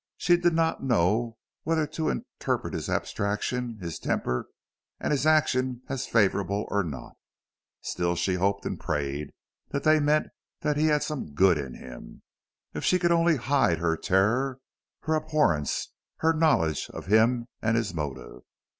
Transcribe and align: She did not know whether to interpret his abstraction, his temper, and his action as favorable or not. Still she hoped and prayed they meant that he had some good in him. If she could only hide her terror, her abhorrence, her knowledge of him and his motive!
She 0.17 0.35
did 0.35 0.55
not 0.55 0.81
know 0.81 1.37
whether 1.61 1.85
to 1.85 2.09
interpret 2.09 2.73
his 2.73 2.89
abstraction, 2.89 3.77
his 3.79 3.99
temper, 3.99 4.47
and 4.99 5.11
his 5.11 5.27
action 5.27 5.83
as 5.89 6.07
favorable 6.07 6.65
or 6.69 6.83
not. 6.83 7.13
Still 7.81 8.15
she 8.15 8.33
hoped 8.33 8.65
and 8.65 8.79
prayed 8.79 9.29
they 9.69 9.99
meant 9.99 10.29
that 10.61 10.75
he 10.75 10.87
had 10.87 11.03
some 11.03 11.35
good 11.35 11.59
in 11.59 11.75
him. 11.75 12.23
If 12.73 12.83
she 12.83 12.97
could 12.97 13.11
only 13.11 13.35
hide 13.35 13.77
her 13.77 13.95
terror, 13.95 14.59
her 15.01 15.13
abhorrence, 15.13 15.93
her 16.17 16.33
knowledge 16.33 16.89
of 16.91 17.05
him 17.05 17.45
and 17.61 17.77
his 17.77 17.93
motive! 17.93 18.41